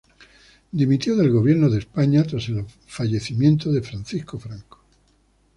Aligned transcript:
Dimitió 0.71 1.15
del 1.15 1.29
Gobierno 1.29 1.69
de 1.69 1.77
España 1.77 2.23
tras 2.23 2.49
el 2.49 2.65
fallecimiento 2.87 3.71
de 3.71 3.83
Francisco 3.83 4.39
Franco. 4.39 4.83